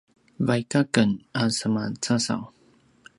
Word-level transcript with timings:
vaik 0.47 0.71
aken 0.81 1.09
a 1.39 1.43
semacasaw 1.57 2.43